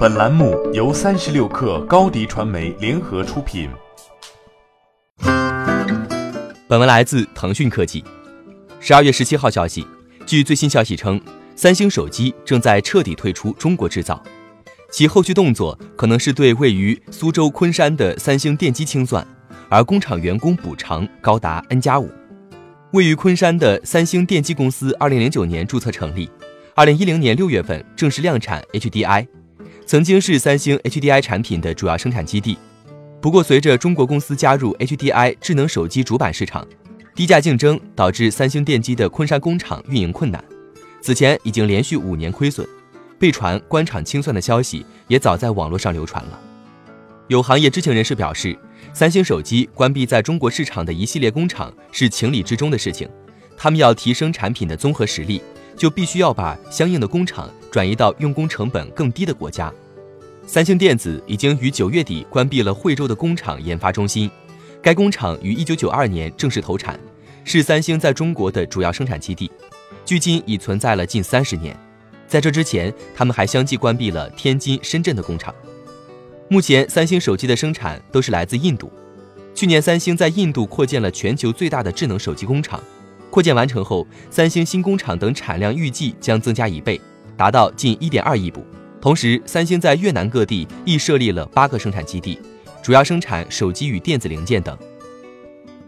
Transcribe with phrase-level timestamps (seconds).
[0.00, 3.68] 本栏目由三十六氪高低传媒联合出品。
[6.66, 8.02] 本文来自腾讯科技。
[8.80, 9.86] 十二月十七号消息，
[10.24, 11.20] 据最新消息称，
[11.54, 14.22] 三星手机正在彻底退出中国制造，
[14.90, 19.22] 其后续动作可能是对位于苏州昆山的三星电机清算，
[19.68, 22.10] 而工厂员工补偿高达 N 加五。
[22.94, 26.30] 位于昆山的三星电机公司，二零零九年注册成立，
[26.74, 29.26] 二零一零年六月份正式量产 HDI。
[29.90, 32.56] 曾经是三星 HDI 产品的主要生产基地，
[33.20, 36.64] 不过随着中国公司加入 HDI 智能手机主板市场，
[37.12, 40.44] 低价竞争导致三星电机的昆山工厂运营困难。
[41.02, 42.64] 此前已经连续五年亏损，
[43.18, 46.38] 被传关厂清算的消息也早在网络上流传了。
[47.26, 48.56] 有行业知情人士表示，
[48.92, 53.08] 三星手机关闭在中国市场的一系列工厂是情理之中的事情，
[53.56, 55.42] 他们要提升产品的综合实力。
[55.76, 59.72] 就必须要把相应的工厂转移到用工成本更低的国家。
[60.46, 64.28] 三星电子已经于九月底关闭了惠州的工厂研发中心，
[64.82, 66.98] 该工厂于一九九二年正式投产，
[67.44, 69.50] 是三星在中国的主要生产基地，
[70.04, 71.76] 距今已存在了近三十年。
[72.26, 75.54] 在这之前，他们还相继关闭了天津、深圳的工厂。
[76.48, 78.90] 目前，三星手机的生产都是来自印度。
[79.54, 82.82] 去年，三星在印度扩建了全球最大的智能手机工厂。
[83.30, 87.00] 扩建完成后，三星新工厂等产量预计将增加一倍，
[87.40, 88.62] 达到近一点二亿部。
[89.00, 92.38] 同时，三星在越南各地亦设立了八个生产基地，
[92.82, 94.76] 主要生产手机与电子零件等。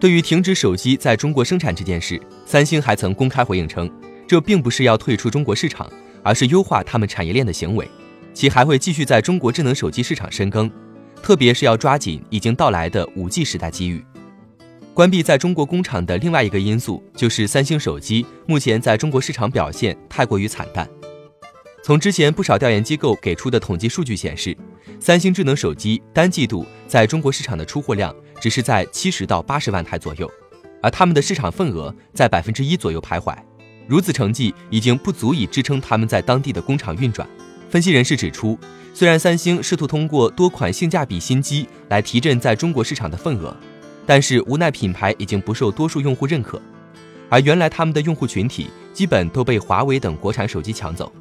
[0.00, 3.91] 对于停止手机在中国生产这件事，三星还曾公开回应称，
[4.27, 5.86] 这并不是要退出中国市场，
[6.22, 7.87] 而是优化他们产业链的行为。
[8.33, 10.70] 其还会继续在中国智能手机市场深耕，
[11.22, 14.03] 特别是要抓紧已经到来的五 G 时代机遇。
[14.94, 20.89] 关闭在中国工厂的另外一个因素，就是三星手机目前在中国市场表现太过于惨淡。
[21.84, 24.56] 从之前不少调研机构给出的统计数据显示，
[25.00, 30.30] 三星智能手机单季度在中国市场的出货量只是在七十到八十万台左右，
[30.80, 33.37] 而他们的市场份额在百分之一左右徘徊。
[33.88, 37.28] 如此成绩已经不足以支撑他们在当地的工厂运转。
[37.69, 38.56] 分析人士指出，
[38.94, 43.56] 虽然三星试图通过多款性价比新机来提振在中国市场的份额。
[44.06, 46.60] 但是无奈，品牌已经不受多数用户认可，
[47.28, 51.12] 而原来他们的用户群体基本都被华为等国产手机抢走，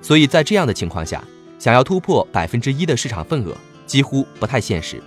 [0.00, 1.22] 所以在这样的情况下，
[1.58, 5.02] 想要突破百分之一的市场份额几乎不太现实。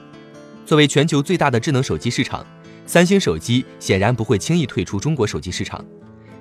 [0.66, 2.46] 作为全球最大的智能手机市场，
[2.86, 5.84] 三星手机显然不会轻易退出中国手机市场。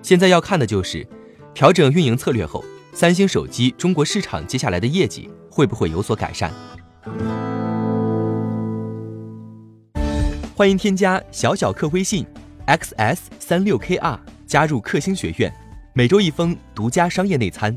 [0.02, 1.06] 现在要看的就是
[1.54, 6.52] 调整运营策略后，三星手机中国市场接下来的业绩会不会有所改善。
[10.54, 12.26] 欢迎添加小小客微信
[12.66, 15.52] ，xs 三六 kr，加入克星学院，
[15.94, 17.76] 每周一封独家商业内参，